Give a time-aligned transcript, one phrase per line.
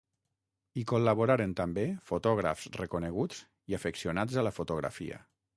[0.81, 5.25] Hi col·laboraren també fotògrafs reconeguts i afeccionats a la fotografia.